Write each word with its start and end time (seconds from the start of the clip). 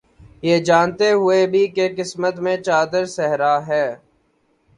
یہ 0.43 0.57
جانتے 0.67 1.11
ہوئے 1.11 1.45
بھی، 1.51 1.63
کہ 1.75 1.87
قسمت 1.97 2.39
میں 2.45 2.57
چادر 2.57 3.05
صحرا 3.17 3.55
ہے 3.67 3.85